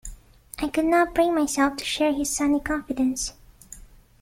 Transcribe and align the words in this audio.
I 0.57 0.67
could 0.67 0.85
not 0.85 1.13
bring 1.13 1.35
myself 1.35 1.75
to 1.77 1.85
share 1.85 2.11
his 2.11 2.35
sunny 2.35 2.59
confidence. 2.59 3.33